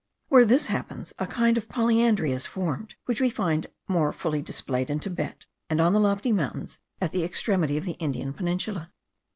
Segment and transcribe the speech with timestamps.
[0.29, 4.89] Where this happens, a kind of polyandry is formed, which we find more fully displayed
[4.89, 8.89] in Thibet, and on the lofty mountains at the extremity of the Indian peninsula.